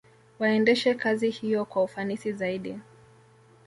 [0.39, 2.79] Waendeshe kazi hiyo kwa ufanisi zaidi